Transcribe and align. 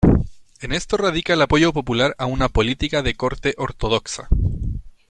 En 0.61 0.71
esto 0.71 0.97
radica 0.97 1.33
el 1.33 1.43
apoyo 1.43 1.73
popular 1.73 2.15
a 2.17 2.25
una 2.25 2.49
política 2.49 3.03
de 3.03 3.13
corte 3.13 3.53
"ortodoxa". 3.59 4.29